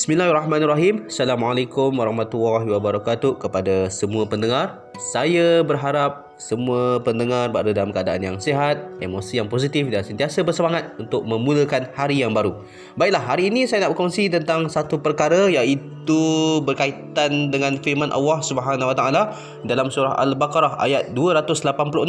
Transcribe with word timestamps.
Bismillahirrahmanirrahim. 0.00 1.12
Assalamualaikum 1.12 1.92
warahmatullahi 1.92 2.64
wabarakatuh 2.72 3.36
kepada 3.36 3.92
semua 3.92 4.24
pendengar. 4.24 4.80
Saya 5.12 5.60
berharap 5.60 6.29
semua 6.40 7.04
pendengar 7.04 7.52
berada 7.52 7.76
dalam 7.76 7.92
keadaan 7.92 8.24
yang 8.24 8.36
sihat, 8.40 8.80
emosi 8.96 9.44
yang 9.44 9.52
positif 9.52 9.84
dan 9.92 10.00
sentiasa 10.00 10.40
bersemangat 10.40 10.96
untuk 10.96 11.20
memulakan 11.28 11.92
hari 11.92 12.24
yang 12.24 12.32
baru. 12.32 12.64
Baiklah, 12.96 13.20
hari 13.20 13.52
ini 13.52 13.68
saya 13.68 13.84
nak 13.84 13.92
berkongsi 13.92 14.32
tentang 14.32 14.64
satu 14.72 15.04
perkara 15.04 15.52
iaitu 15.52 16.20
berkaitan 16.64 17.52
dengan 17.52 17.76
firman 17.84 18.08
Allah 18.08 18.40
Subhanahu 18.40 18.88
Wa 18.88 18.96
Taala 18.96 19.22
dalam 19.68 19.92
surah 19.92 20.16
Al-Baqarah 20.16 20.80
ayat 20.80 21.12
286. 21.12 22.08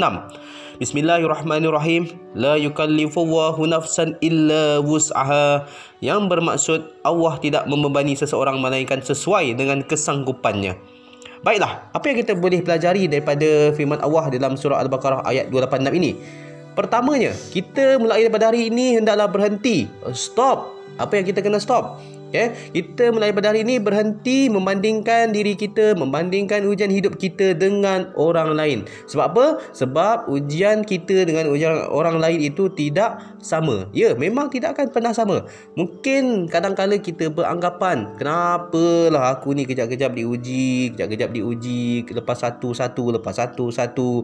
Bismillahirrahmanirrahim. 0.80 2.16
La 2.32 2.56
yukallifullahu 2.56 3.68
nafsan 3.68 4.16
illa 4.24 4.80
wus'aha. 4.80 5.68
Yang 6.00 6.22
bermaksud 6.32 6.80
Allah 7.04 7.36
tidak 7.44 7.68
membebani 7.68 8.16
seseorang 8.16 8.64
melainkan 8.64 9.04
sesuai 9.04 9.60
dengan 9.60 9.84
kesanggupannya. 9.84 11.01
Baiklah, 11.42 11.90
apa 11.90 12.06
yang 12.06 12.22
kita 12.22 12.38
boleh 12.38 12.62
pelajari 12.62 13.10
daripada 13.10 13.74
firman 13.74 13.98
Allah 13.98 14.30
dalam 14.30 14.54
surah 14.54 14.78
Al-Baqarah 14.78 15.26
ayat 15.26 15.50
286 15.50 15.98
ini? 15.98 16.12
Pertamanya, 16.78 17.34
kita 17.50 17.98
mulai 17.98 18.30
daripada 18.30 18.54
hari 18.54 18.70
ini 18.70 19.02
hendaklah 19.02 19.26
berhenti. 19.26 19.90
Stop. 20.14 20.78
Apa 21.02 21.18
yang 21.18 21.26
kita 21.26 21.42
kena 21.42 21.58
stop? 21.58 21.98
Okay? 22.32 22.72
Kita 22.72 23.12
mulai 23.12 23.36
pada 23.36 23.52
hari 23.52 23.68
ini 23.68 23.76
berhenti 23.78 24.48
membandingkan 24.48 25.36
diri 25.36 25.60
kita, 25.60 26.00
membandingkan 26.00 26.64
ujian 26.64 26.88
hidup 26.88 27.20
kita 27.20 27.52
dengan 27.52 28.16
orang 28.16 28.56
lain. 28.56 28.88
Sebab 29.12 29.26
apa? 29.36 29.46
Sebab 29.76 30.32
ujian 30.32 30.88
kita 30.88 31.28
dengan 31.28 31.52
ujian 31.52 31.92
orang 31.92 32.24
lain 32.24 32.40
itu 32.40 32.72
tidak 32.72 33.20
sama. 33.44 33.92
Ya, 33.92 34.16
memang 34.16 34.48
tidak 34.48 34.80
akan 34.80 34.96
pernah 34.96 35.12
sama. 35.12 35.44
Mungkin 35.76 36.48
kadang-kala 36.48 36.96
kita 37.04 37.28
beranggapan, 37.28 38.16
kenapalah 38.16 39.36
aku 39.36 39.52
ni 39.52 39.68
kejap-kejap 39.68 40.16
diuji, 40.16 40.96
kejap-kejap 40.96 41.36
diuji, 41.36 42.08
lepas 42.08 42.40
satu-satu, 42.40 43.20
lepas 43.20 43.36
satu-satu. 43.36 44.24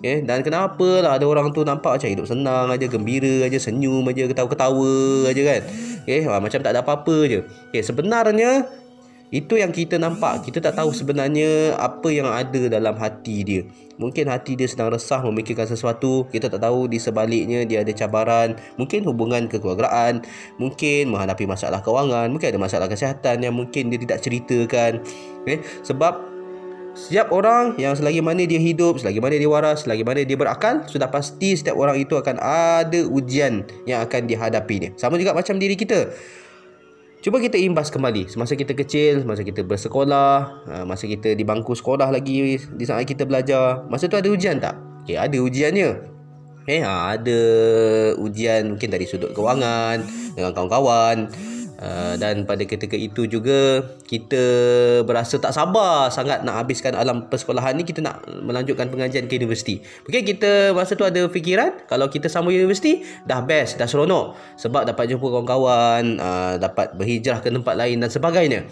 Okay? 0.00 0.20
Dan 0.20 0.44
kenapa 0.44 1.00
lah 1.00 1.16
ada 1.16 1.24
orang 1.24 1.48
tu 1.52 1.64
nampak 1.64 1.96
macam 1.96 2.08
hidup 2.08 2.28
senang 2.28 2.68
aja, 2.68 2.84
gembira 2.88 3.48
aja, 3.48 3.56
senyum 3.56 4.04
aja, 4.08 4.28
ketawa-ketawa 4.28 5.28
aja 5.28 5.42
kan. 5.44 5.62
Okay? 6.04 6.28
Ha, 6.28 6.38
macam 6.38 6.60
tak 6.60 6.70
ada 6.76 6.84
apa-apa 6.84 7.16
je. 7.26 7.40
Okay, 7.72 7.82
sebenarnya 7.82 8.68
itu 9.34 9.58
yang 9.58 9.74
kita 9.74 9.98
nampak. 9.98 10.46
Kita 10.46 10.62
tak 10.62 10.78
tahu 10.78 10.94
sebenarnya 10.94 11.74
apa 11.74 12.06
yang 12.12 12.30
ada 12.30 12.70
dalam 12.70 12.94
hati 12.94 13.42
dia. 13.42 13.62
Mungkin 13.98 14.30
hati 14.30 14.54
dia 14.54 14.70
sedang 14.70 14.94
resah 14.94 15.18
memikirkan 15.26 15.66
sesuatu. 15.66 16.30
Kita 16.30 16.46
tak 16.46 16.62
tahu 16.62 16.86
di 16.86 17.02
sebaliknya 17.02 17.66
dia 17.66 17.82
ada 17.82 17.90
cabaran. 17.90 18.54
Mungkin 18.78 19.02
hubungan 19.02 19.50
kekeluargaan. 19.50 20.22
Mungkin 20.62 21.10
menghadapi 21.10 21.50
masalah 21.50 21.82
kewangan. 21.82 22.30
Mungkin 22.30 22.54
ada 22.54 22.60
masalah 22.62 22.86
kesihatan 22.86 23.42
yang 23.42 23.54
mungkin 23.58 23.90
dia 23.90 23.98
tidak 23.98 24.22
ceritakan. 24.22 25.02
Okay? 25.42 25.66
Sebab 25.82 26.33
Setiap 26.94 27.34
orang 27.34 27.74
yang 27.74 27.98
selagi 27.98 28.22
mana 28.22 28.46
dia 28.46 28.62
hidup, 28.62 29.02
selagi 29.02 29.18
mana 29.18 29.34
dia 29.34 29.50
waras, 29.50 29.82
selagi 29.82 30.06
mana 30.06 30.22
dia 30.22 30.38
berakal, 30.38 30.86
sudah 30.86 31.10
pasti 31.10 31.58
setiap 31.58 31.74
orang 31.74 31.98
itu 31.98 32.14
akan 32.14 32.38
ada 32.38 33.02
ujian 33.10 33.66
yang 33.82 33.98
akan 34.06 34.30
dihadapinya. 34.30 34.94
Sama 34.94 35.18
juga 35.18 35.34
macam 35.34 35.58
diri 35.58 35.74
kita. 35.74 36.14
Cuba 37.18 37.42
kita 37.42 37.58
imbas 37.58 37.90
kembali 37.90 38.30
semasa 38.30 38.54
kita 38.54 38.78
kecil, 38.78 39.26
masa 39.26 39.42
kita 39.42 39.66
bersekolah, 39.66 40.36
ha, 40.70 40.74
masa 40.86 41.10
kita 41.10 41.34
di 41.34 41.42
bangku 41.42 41.74
sekolah 41.74 42.14
lagi, 42.14 42.62
di 42.62 42.84
saat 42.86 43.02
kita 43.10 43.26
belajar. 43.26 43.82
Masa 43.90 44.06
tu 44.06 44.14
ada 44.14 44.30
ujian 44.30 44.62
tak? 44.62 44.78
Okay, 45.02 45.18
ada 45.18 45.34
ujiannya. 45.34 46.14
Eh, 46.70 46.78
ha, 46.78 47.16
ada 47.18 47.40
ujian 48.22 48.76
mungkin 48.76 48.88
dari 48.92 49.08
sudut 49.08 49.34
kewangan 49.34 50.04
dengan 50.38 50.54
kawan-kawan. 50.54 51.26
Uh, 51.84 52.16
dan 52.16 52.48
pada 52.48 52.64
ketika 52.64 52.96
itu 52.96 53.28
juga 53.28 53.84
kita 54.08 54.40
berasa 55.04 55.36
tak 55.36 55.52
sabar 55.52 56.08
sangat 56.08 56.40
nak 56.40 56.64
habiskan 56.64 56.96
alam 56.96 57.28
persekolahan 57.28 57.76
ni 57.76 57.84
kita 57.84 58.00
nak 58.00 58.24
melanjutkan 58.24 58.88
pengajian 58.88 59.28
ke 59.28 59.36
universiti. 59.36 59.84
Mungkin 60.08 60.24
kita 60.24 60.72
masa 60.72 60.96
tu 60.96 61.04
ada 61.04 61.28
fikiran 61.28 61.84
kalau 61.84 62.08
kita 62.08 62.32
sambung 62.32 62.56
universiti 62.56 63.04
dah 63.28 63.44
best, 63.44 63.76
dah 63.76 63.84
seronok 63.84 64.32
sebab 64.56 64.88
dapat 64.88 65.12
jumpa 65.12 65.28
kawan-kawan, 65.28 66.16
uh, 66.16 66.56
dapat 66.56 66.96
berhijrah 66.96 67.44
ke 67.44 67.52
tempat 67.52 67.76
lain 67.76 68.00
dan 68.00 68.08
sebagainya. 68.08 68.64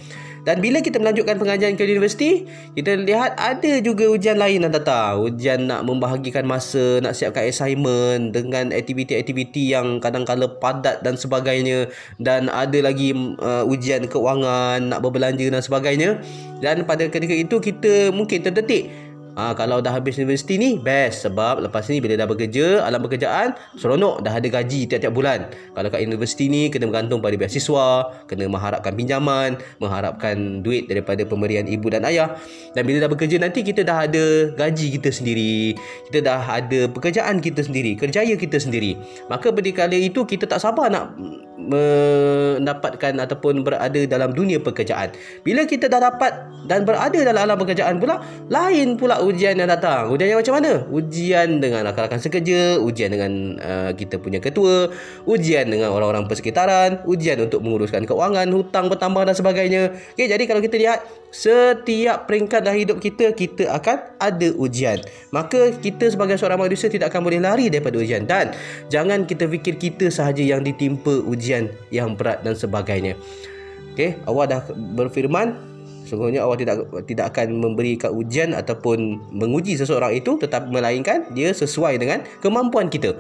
Dan 0.43 0.59
bila 0.59 0.83
kita 0.83 0.99
melanjutkan 0.99 1.39
pengajian 1.39 1.79
ke 1.79 1.87
universiti, 1.87 2.51
kita 2.75 2.99
lihat 2.99 3.39
ada 3.39 3.79
juga 3.79 4.11
ujian 4.11 4.35
lain 4.35 4.67
yang 4.67 4.75
datang. 4.75 5.23
Ujian 5.23 5.71
nak 5.71 5.87
membahagikan 5.87 6.43
masa, 6.43 6.99
nak 6.99 7.15
siapkan 7.15 7.47
assignment 7.47 8.35
dengan 8.35 8.75
aktiviti-aktiviti 8.75 9.71
yang 9.71 10.03
kadang-kala 10.03 10.51
padat 10.59 10.99
dan 11.07 11.15
sebagainya. 11.15 11.87
Dan 12.19 12.51
ada 12.51 12.79
lagi 12.83 13.15
uh, 13.15 13.63
ujian 13.71 14.11
keuangan, 14.11 14.83
nak 14.91 14.99
berbelanja 14.99 15.47
dan 15.47 15.63
sebagainya. 15.63 16.19
Dan 16.59 16.91
pada 16.91 17.07
ketika 17.07 17.35
itu 17.35 17.63
kita 17.63 18.11
mungkin 18.11 18.43
terdetik 18.43 18.91
Ha, 19.33 19.57
kalau 19.57 19.81
dah 19.81 19.97
habis 19.97 20.21
universiti 20.21 20.61
ni 20.61 20.77
best 20.77 21.25
sebab 21.25 21.65
lepas 21.65 21.89
ni 21.89 22.05
bila 22.05 22.21
dah 22.21 22.29
bekerja 22.29 22.85
alam 22.85 23.01
pekerjaan 23.01 23.57
seronok 23.81 24.21
dah 24.21 24.37
ada 24.37 24.45
gaji 24.45 24.85
tiap-tiap 24.85 25.09
bulan. 25.17 25.49
Kalau 25.73 25.89
kat 25.89 26.05
universiti 26.05 26.53
ni 26.53 26.69
kena 26.69 26.85
bergantung 26.85 27.25
pada 27.25 27.33
beasiswa, 27.41 28.13
kena 28.29 28.45
mengharapkan 28.53 28.93
pinjaman, 28.93 29.57
mengharapkan 29.81 30.61
duit 30.61 30.85
daripada 30.85 31.25
pemberian 31.25 31.65
ibu 31.65 31.89
dan 31.89 32.05
ayah. 32.05 32.37
Dan 32.77 32.85
bila 32.85 33.09
dah 33.09 33.11
bekerja 33.11 33.41
nanti 33.41 33.65
kita 33.65 33.81
dah 33.89 34.05
ada 34.05 34.53
gaji 34.53 35.01
kita 35.01 35.09
sendiri, 35.09 35.81
kita 36.13 36.19
dah 36.21 36.41
ada 36.45 36.93
pekerjaan 36.93 37.41
kita 37.41 37.65
sendiri, 37.65 37.97
kerjaya 37.97 38.37
kita 38.37 38.61
sendiri. 38.61 39.01
Maka 39.33 39.49
pada 39.49 39.71
kali 39.73 40.13
itu 40.13 40.29
kita 40.29 40.45
tak 40.45 40.61
sabar 40.61 40.93
nak 40.93 41.17
mendapatkan 41.63 43.15
ataupun 43.23 43.63
berada 43.63 44.01
dalam 44.11 44.35
dunia 44.35 44.59
pekerjaan. 44.59 45.15
Bila 45.47 45.63
kita 45.65 45.87
dah 45.87 46.11
dapat 46.11 46.33
dan 46.67 46.83
berada 46.83 47.15
dalam 47.15 47.43
alam 47.49 47.59
pekerjaan 47.59 48.03
pula, 48.03 48.19
lain 48.51 48.99
pula 48.99 49.22
ujian 49.23 49.55
yang 49.57 49.71
datang. 49.71 50.11
Ujian 50.11 50.35
yang 50.35 50.41
macam 50.43 50.55
mana? 50.59 50.73
Ujian 50.91 51.63
dengan 51.63 51.87
rakan-rakan 51.89 52.21
sekerja, 52.21 52.77
ujian 52.83 53.11
dengan 53.15 53.57
uh, 53.63 53.91
kita 53.95 54.19
punya 54.19 54.43
ketua, 54.43 54.91
ujian 55.25 55.71
dengan 55.71 55.95
orang-orang 55.95 56.29
persekitaran, 56.29 57.07
ujian 57.09 57.39
untuk 57.41 57.63
menguruskan 57.63 58.05
keuangan, 58.05 58.51
hutang 58.51 58.91
bertambah 58.91 59.23
dan 59.25 59.35
sebagainya. 59.39 59.83
Okay, 60.15 60.27
jadi 60.27 60.45
kalau 60.45 60.61
kita 60.61 60.77
lihat 60.77 61.07
setiap 61.33 62.29
peringkat 62.29 62.61
dalam 62.61 62.77
hidup 62.77 63.01
kita 63.01 63.33
kita 63.33 63.73
akan 63.73 64.21
ada 64.21 64.53
ujian 64.61 65.01
maka 65.33 65.73
kita 65.81 66.13
sebagai 66.13 66.37
seorang 66.37 66.61
manusia 66.61 66.93
tidak 66.93 67.09
akan 67.09 67.25
boleh 67.25 67.41
lari 67.41 67.73
daripada 67.73 67.97
ujian 67.97 68.29
dan 68.29 68.53
jangan 68.93 69.25
kita 69.25 69.49
fikir 69.49 69.81
kita 69.81 70.13
sahaja 70.13 70.45
yang 70.45 70.61
ditimpa 70.61 71.25
ujian 71.25 71.73
yang 71.89 72.13
berat 72.21 72.45
dan 72.45 72.53
sebagainya 72.53 73.17
okey 73.97 74.21
Allah 74.29 74.45
dah 74.45 74.61
berfirman 74.77 75.72
sungguhnya 76.13 76.45
Allah 76.45 76.61
tidak 76.61 76.77
tidak 77.09 77.33
akan 77.33 77.57
memberikan 77.57 78.13
ujian 78.13 78.53
ataupun 78.53 79.17
menguji 79.33 79.81
seseorang 79.81 80.13
itu 80.13 80.37
tetapi 80.37 80.69
melainkan 80.69 81.25
dia 81.33 81.57
sesuai 81.57 81.97
dengan 81.97 82.21
kemampuan 82.45 82.93
kita 82.93 83.17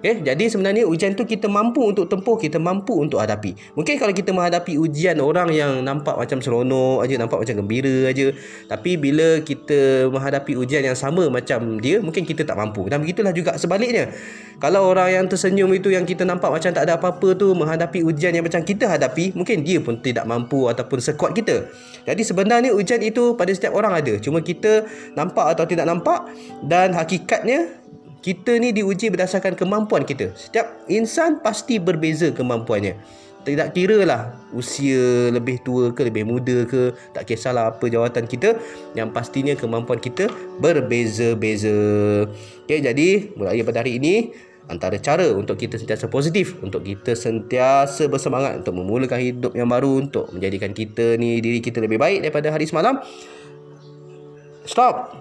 Okay, 0.00 0.24
jadi 0.24 0.48
sebenarnya 0.48 0.88
ujian 0.88 1.12
tu 1.12 1.28
kita 1.28 1.44
mampu 1.44 1.84
untuk 1.84 2.08
tempuh, 2.08 2.40
kita 2.40 2.56
mampu 2.56 2.96
untuk 2.96 3.20
hadapi. 3.20 3.52
Mungkin 3.76 4.00
kalau 4.00 4.16
kita 4.16 4.32
menghadapi 4.32 4.80
ujian 4.80 5.20
orang 5.20 5.52
yang 5.52 5.84
nampak 5.84 6.16
macam 6.16 6.40
seronok 6.40 7.04
aja, 7.04 7.20
nampak 7.20 7.36
macam 7.36 7.60
gembira 7.60 8.08
aja, 8.08 8.32
tapi 8.64 8.96
bila 8.96 9.44
kita 9.44 10.08
menghadapi 10.08 10.56
ujian 10.56 10.88
yang 10.88 10.96
sama 10.96 11.28
macam 11.28 11.76
dia, 11.84 12.00
mungkin 12.00 12.24
kita 12.24 12.48
tak 12.48 12.56
mampu. 12.56 12.88
Dan 12.88 13.04
begitulah 13.04 13.36
juga 13.36 13.60
sebaliknya. 13.60 14.08
Kalau 14.56 14.88
orang 14.88 15.20
yang 15.20 15.24
tersenyum 15.28 15.68
itu 15.76 15.92
yang 15.92 16.08
kita 16.08 16.24
nampak 16.24 16.48
macam 16.48 16.72
tak 16.72 16.88
ada 16.88 16.96
apa-apa 16.96 17.36
tu 17.36 17.52
menghadapi 17.52 18.00
ujian 18.00 18.32
yang 18.32 18.44
macam 18.44 18.64
kita 18.64 18.88
hadapi, 18.88 19.36
mungkin 19.36 19.60
dia 19.68 19.84
pun 19.84 20.00
tidak 20.00 20.24
mampu 20.24 20.64
ataupun 20.64 20.96
sekuat 20.96 21.36
kita. 21.36 21.68
Jadi 22.08 22.24
sebenarnya 22.24 22.72
ujian 22.72 23.04
itu 23.04 23.36
pada 23.36 23.52
setiap 23.52 23.76
orang 23.76 24.00
ada. 24.00 24.16
Cuma 24.16 24.40
kita 24.40 24.88
nampak 25.12 25.56
atau 25.56 25.68
tidak 25.68 25.84
nampak 25.84 26.24
dan 26.64 26.96
hakikatnya 26.96 27.79
kita 28.20 28.60
ni 28.60 28.72
diuji 28.76 29.08
berdasarkan 29.08 29.56
kemampuan 29.56 30.04
kita. 30.04 30.32
Setiap 30.36 30.84
insan 30.92 31.40
pasti 31.40 31.80
berbeza 31.80 32.28
kemampuannya. 32.32 32.96
Tidak 33.40 33.72
kira 33.72 34.04
lah 34.04 34.36
usia 34.52 35.32
lebih 35.32 35.64
tua 35.64 35.96
ke 35.96 36.04
lebih 36.04 36.28
muda 36.28 36.68
ke, 36.68 36.92
tak 37.16 37.24
kisahlah 37.24 37.72
apa 37.72 37.88
jawatan 37.88 38.28
kita, 38.28 38.60
yang 38.92 39.16
pastinya 39.16 39.56
kemampuan 39.56 39.96
kita 39.96 40.28
berbeza-beza. 40.60 42.28
Okay, 42.68 42.84
jadi 42.84 43.32
mulai 43.40 43.64
pada 43.64 43.80
hari 43.80 43.96
ini 43.96 44.36
antara 44.68 45.00
cara 45.00 45.32
untuk 45.32 45.56
kita 45.56 45.80
sentiasa 45.80 46.12
positif, 46.12 46.60
untuk 46.60 46.84
kita 46.84 47.16
sentiasa 47.16 48.12
bersemangat 48.12 48.60
untuk 48.60 48.76
memulakan 48.76 49.18
hidup 49.18 49.52
yang 49.56 49.72
baru, 49.72 50.04
untuk 50.04 50.28
menjadikan 50.36 50.76
kita 50.76 51.16
ni 51.16 51.40
diri 51.40 51.64
kita 51.64 51.80
lebih 51.80 51.96
baik 51.96 52.20
daripada 52.20 52.52
hari 52.52 52.68
semalam. 52.68 53.00
Stop 54.68 55.16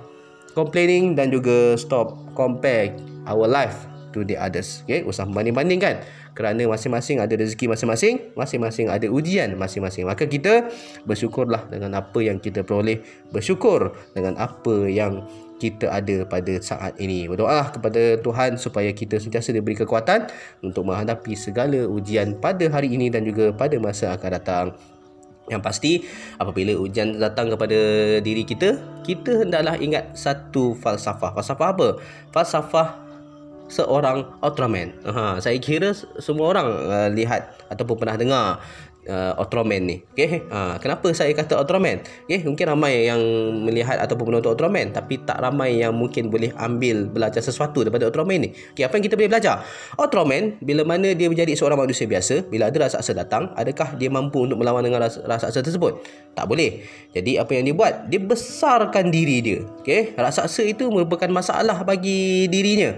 complaining 0.59 1.15
dan 1.15 1.31
juga 1.31 1.79
stop 1.79 2.19
compare 2.35 2.91
our 3.23 3.47
life 3.47 3.88
to 4.11 4.27
the 4.27 4.35
others. 4.35 4.83
Okay, 4.83 5.07
usah 5.07 5.23
banding-bandingkan 5.23 6.03
kerana 6.35 6.67
masing-masing 6.67 7.19
ada 7.19 7.35
rezeki 7.35 7.67
masing-masing, 7.71 8.31
masing-masing 8.35 8.88
ada 8.91 9.07
ujian 9.07 9.56
masing-masing. 9.56 10.03
Maka 10.07 10.27
kita 10.27 10.67
bersyukurlah 11.07 11.67
dengan 11.71 11.95
apa 12.00 12.19
yang 12.19 12.39
kita 12.39 12.63
peroleh, 12.63 13.00
bersyukur 13.31 13.95
dengan 14.11 14.35
apa 14.39 14.88
yang 14.88 15.23
kita 15.59 15.91
ada 15.91 16.23
pada 16.23 16.56
saat 16.63 16.95
ini. 16.97 17.27
Berdoa 17.27 17.67
kepada 17.75 18.15
Tuhan 18.23 18.56
supaya 18.56 18.89
kita 18.95 19.19
sentiasa 19.19 19.51
diberi 19.51 19.75
kekuatan 19.75 20.31
untuk 20.63 20.88
menghadapi 20.88 21.35
segala 21.35 21.83
ujian 21.85 22.39
pada 22.39 22.71
hari 22.71 22.95
ini 22.95 23.11
dan 23.11 23.27
juga 23.27 23.51
pada 23.51 23.75
masa 23.75 24.15
akan 24.15 24.31
datang. 24.31 24.67
Yang 25.49 25.61
pasti 25.65 25.91
apabila 26.37 26.77
ujian 26.77 27.17
datang 27.17 27.49
kepada 27.49 27.77
diri 28.21 28.45
kita, 28.45 28.77
kita 29.01 29.43
hendaklah 29.45 29.75
ingat 29.81 30.13
satu 30.13 30.77
falsafah. 30.77 31.33
Falsafah 31.33 31.67
apa? 31.73 31.87
Falsafah 32.29 32.87
seorang 33.69 34.25
Ultraman. 34.41 34.97
Ha, 35.05 35.37
saya 35.37 35.57
kira 35.61 35.93
semua 36.17 36.57
orang 36.57 36.67
uh, 36.89 37.09
lihat 37.13 37.53
ataupun 37.69 38.01
pernah 38.01 38.17
dengar 38.17 38.45
uh, 39.07 39.39
Ultraman 39.39 39.81
ni. 39.85 39.97
Okey. 40.11 40.49
Uh, 40.49 40.75
kenapa 40.81 41.07
saya 41.15 41.31
kata 41.31 41.55
Ultraman? 41.55 42.03
Okey, 42.27 42.43
mungkin 42.43 42.65
ramai 42.67 43.07
yang 43.07 43.21
melihat 43.63 44.01
ataupun 44.01 44.33
menonton 44.33 44.57
Ultraman 44.57 44.91
tapi 44.91 45.21
tak 45.23 45.39
ramai 45.39 45.79
yang 45.79 45.95
mungkin 45.95 46.27
boleh 46.27 46.51
ambil 46.59 47.07
belajar 47.07 47.39
sesuatu 47.39 47.85
daripada 47.85 48.09
Ultraman 48.09 48.39
ni. 48.43 48.49
Okey, 48.75 48.83
apa 48.83 48.93
yang 48.99 49.05
kita 49.05 49.15
boleh 49.15 49.29
belajar? 49.31 49.63
Ultraman 49.95 50.59
bila 50.59 50.81
mana 50.83 51.13
dia 51.15 51.29
menjadi 51.31 51.55
seorang 51.55 51.79
manusia 51.79 52.09
biasa, 52.09 52.49
bila 52.49 52.67
ada 52.67 52.77
raksasa 52.89 53.11
datang, 53.15 53.53
adakah 53.55 53.95
dia 53.95 54.09
mampu 54.11 54.43
untuk 54.43 54.59
melawan 54.59 54.83
dengan 54.83 55.05
raksasa 55.05 55.63
tersebut? 55.63 56.01
Tak 56.35 56.49
boleh. 56.49 56.83
Jadi 57.13 57.39
apa 57.39 57.51
yang 57.55 57.63
dia 57.69 57.75
buat? 57.75 57.93
Dia 58.09 58.19
besarkan 58.21 59.13
diri 59.13 59.37
dia. 59.39 59.59
Okey, 59.85 60.17
raksasa 60.17 60.65
itu 60.65 60.89
merupakan 60.91 61.29
masalah 61.29 61.85
bagi 61.85 62.49
dirinya. 62.51 62.97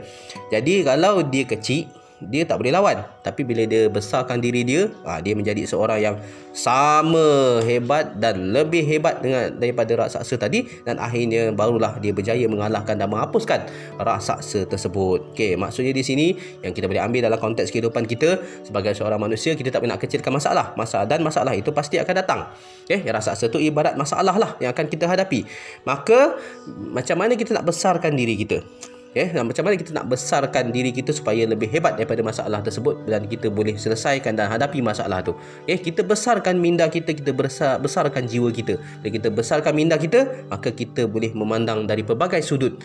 Jadi 0.50 0.84
kalau 0.84 1.24
dia 1.28 1.46
kecil 1.46 2.01
dia 2.30 2.46
tak 2.46 2.62
boleh 2.62 2.70
lawan. 2.70 3.02
Tapi 3.26 3.42
bila 3.42 3.66
dia 3.66 3.90
besarkan 3.90 4.38
diri 4.38 4.62
dia 4.62 4.94
ha, 5.08 5.18
dia 5.18 5.34
menjadi 5.34 5.66
seorang 5.66 6.00
yang 6.02 6.16
sama 6.54 7.58
hebat 7.66 8.20
dan 8.22 8.54
lebih 8.54 8.86
hebat 8.86 9.24
dengan 9.24 9.50
daripada 9.58 10.06
raksasa 10.06 10.38
tadi. 10.38 10.68
Dan 10.86 11.02
akhirnya 11.02 11.50
barulah 11.50 11.98
dia 11.98 12.14
berjaya 12.14 12.46
mengalahkan 12.46 12.94
dan 12.94 13.10
menghapuskan 13.10 13.66
raksasa 13.98 14.70
tersebut. 14.70 15.34
Okey 15.34 15.58
maksudnya 15.58 15.96
di 15.96 16.04
sini 16.06 16.38
yang 16.62 16.76
kita 16.78 16.86
boleh 16.86 17.02
ambil 17.02 17.26
dalam 17.26 17.40
konteks 17.42 17.74
kehidupan 17.74 18.06
kita 18.06 18.38
sebagai 18.62 18.94
seorang 18.94 19.18
manusia 19.18 19.58
kita 19.58 19.74
tak 19.74 19.82
boleh 19.82 19.98
nak 19.98 20.02
kecilkan 20.04 20.30
masalah. 20.30 20.78
Masalah 20.78 21.10
dan 21.10 21.26
masalah 21.26 21.58
itu 21.58 21.74
pasti 21.74 21.98
akan 21.98 22.14
datang. 22.14 22.40
Okey 22.86 23.02
raksasa 23.08 23.50
itu 23.50 23.58
ibarat 23.58 23.98
masalah 23.98 24.38
lah 24.38 24.52
yang 24.62 24.70
akan 24.76 24.86
kita 24.86 25.10
hadapi. 25.10 25.48
Maka 25.88 26.38
macam 26.70 27.18
mana 27.18 27.34
kita 27.34 27.58
nak 27.58 27.66
besarkan 27.66 28.14
diri 28.14 28.38
kita 28.38 28.62
Okay, 29.12 29.28
dan 29.28 29.44
macam 29.44 29.68
mana 29.68 29.76
kita 29.76 29.92
nak 29.92 30.08
besarkan 30.08 30.72
diri 30.72 30.96
kita 30.96 31.12
supaya 31.12 31.44
lebih 31.44 31.68
hebat 31.68 32.00
daripada 32.00 32.24
masalah 32.24 32.64
tersebut 32.64 33.04
dan 33.12 33.28
kita 33.28 33.52
boleh 33.52 33.76
selesaikan 33.76 34.40
dan 34.40 34.48
hadapi 34.48 34.80
masalah 34.80 35.20
tu. 35.20 35.36
Okay, 35.68 35.84
kita 35.84 36.00
besarkan 36.00 36.56
minda 36.56 36.88
kita, 36.88 37.12
kita 37.12 37.36
besar, 37.36 37.76
besarkan 37.84 38.24
jiwa 38.24 38.48
kita. 38.56 38.80
Bila 39.04 39.12
kita 39.12 39.28
besarkan 39.28 39.76
minda 39.76 40.00
kita, 40.00 40.48
maka 40.48 40.72
kita 40.72 41.12
boleh 41.12 41.36
memandang 41.36 41.84
dari 41.84 42.08
pelbagai 42.08 42.40
sudut 42.40 42.80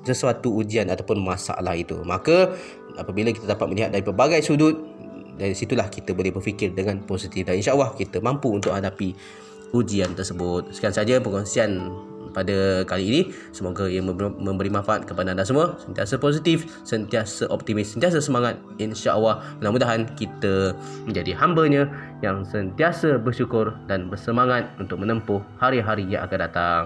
sesuatu 0.00 0.48
ujian 0.48 0.88
ataupun 0.88 1.20
masalah 1.20 1.76
itu. 1.76 2.00
Maka 2.08 2.56
apabila 2.96 3.28
kita 3.28 3.44
dapat 3.44 3.68
melihat 3.68 3.92
dari 3.92 4.00
pelbagai 4.00 4.40
sudut, 4.40 4.80
dari 5.36 5.52
situlah 5.52 5.92
kita 5.92 6.16
boleh 6.16 6.32
berfikir 6.32 6.72
dengan 6.72 7.04
positif 7.04 7.44
dan 7.44 7.60
insya 7.60 7.76
Allah 7.76 7.92
kita 7.92 8.16
mampu 8.24 8.48
untuk 8.48 8.72
hadapi 8.72 9.12
ujian 9.76 10.14
tersebut. 10.16 10.72
Sekian 10.72 10.94
saja 10.94 11.20
perkongsian 11.20 11.90
pada 12.34 12.82
kali 12.84 13.04
ini. 13.06 13.20
Semoga 13.54 13.86
ia 13.86 14.02
memberi 14.02 14.68
manfaat 14.68 15.06
kepada 15.06 15.32
anda 15.32 15.46
semua. 15.46 15.78
Sentiasa 15.80 16.18
positif 16.18 16.66
sentiasa 16.82 17.46
optimis 17.48 17.94
sentiasa 17.94 18.18
semangat. 18.18 18.58
insya-Allah 18.82 19.38
mudah-mudahan 19.62 20.10
kita 20.18 20.74
menjadi 21.06 21.32
hamba-Nya 21.38 21.86
yang 22.20 22.42
sentiasa 22.42 23.16
bersyukur 23.22 23.72
dan 23.86 24.10
bersemangat 24.10 24.66
untuk 24.82 24.98
menempuh 24.98 25.38
hari-hari 25.62 26.04
yang 26.10 26.26
akan 26.26 26.38
datang. 26.50 26.82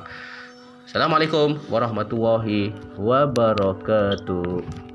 Assalamualaikum 0.88 1.60
warahmatullahi 1.68 2.72
wabarakatuh 2.96 4.87